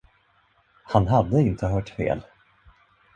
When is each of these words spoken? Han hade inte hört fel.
Han 0.83 1.07
hade 1.07 1.41
inte 1.41 1.67
hört 1.67 1.89
fel. 1.89 2.21